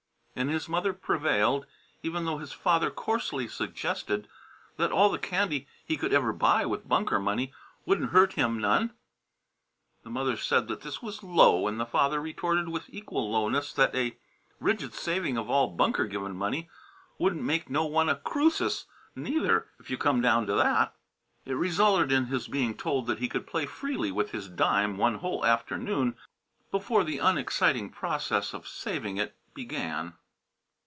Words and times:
And 0.33 0.49
his 0.49 0.69
mother 0.69 0.93
prevailed, 0.93 1.65
even 2.01 2.23
though 2.23 2.37
his 2.37 2.53
father 2.53 2.89
coarsely 2.89 3.49
suggested 3.49 4.29
that 4.77 4.91
all 4.91 5.09
the 5.09 5.19
candy 5.19 5.67
he 5.85 5.97
could 5.97 6.13
ever 6.13 6.31
buy 6.31 6.65
with 6.65 6.87
Bunker 6.87 7.19
money 7.19 7.51
wouldn't 7.85 8.11
hurt 8.11 8.33
him 8.33 8.57
none. 8.57 8.93
The 10.03 10.09
mother 10.09 10.37
said 10.37 10.69
that 10.69 10.81
this 10.81 11.01
was 11.01 11.21
"low," 11.21 11.67
and 11.67 11.79
the 11.79 11.85
father 11.85 12.21
retorted 12.21 12.69
with 12.69 12.89
equal 12.89 13.29
lowness 13.29 13.73
that 13.73 13.93
a 13.93 14.17
rigid 14.61 14.93
saving 14.93 15.37
of 15.37 15.49
all 15.49 15.67
Bunker 15.67 16.05
given 16.07 16.35
money 16.35 16.69
wouldn't 17.19 17.43
make 17.43 17.69
no 17.69 17.83
one 17.85 18.07
a 18.07 18.15
"Croosus," 18.15 18.85
neither, 19.15 19.67
if 19.79 19.91
you 19.91 19.97
come 19.97 20.21
down 20.21 20.47
to 20.47 20.53
that. 20.53 20.95
It 21.45 21.53
resulted 21.53 22.09
in 22.11 22.27
his 22.27 22.47
being 22.47 22.75
told 22.77 23.05
that 23.07 23.19
he 23.19 23.27
could 23.27 23.45
play 23.45 23.65
freely 23.65 24.13
with 24.13 24.31
his 24.31 24.47
dime 24.47 24.97
one 24.97 25.15
whole 25.15 25.45
afternoon 25.45 26.15
before 26.71 27.03
the 27.03 27.19
unexciting 27.19 27.89
process 27.89 28.53
of 28.53 28.65
saving 28.65 29.17
it 29.17 29.37
began. 29.53 30.13